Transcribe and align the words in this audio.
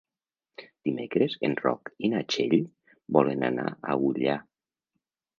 Dimecres 0.87 1.33
en 1.49 1.51
Roc 1.59 1.91
i 2.07 2.09
na 2.13 2.21
Txell 2.35 2.55
volen 3.17 3.43
anar 3.51 3.67
a 3.69 3.99
Ullà. 4.09 4.39